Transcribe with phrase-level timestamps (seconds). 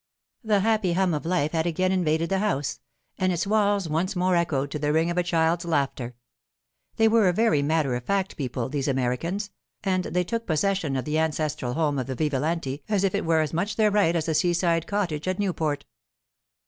[0.43, 2.79] The happy hum of life had again invaded the house,
[3.19, 6.15] and its walls once more echoed to the ring of a child's laughter.
[6.95, 9.51] They were very matter of fact people—these Americans,
[9.83, 13.41] and they took possession of the ancestral home of the Vivalanti as if it were
[13.41, 15.85] as much their right as a seaside cottage at Newport.